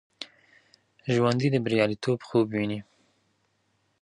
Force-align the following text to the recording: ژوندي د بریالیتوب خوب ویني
ژوندي 1.13 1.47
د 1.51 1.55
بریالیتوب 1.65 2.19
خوب 2.27 2.45
ویني 2.51 2.79